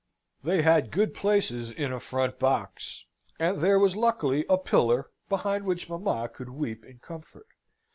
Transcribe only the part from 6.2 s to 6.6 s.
could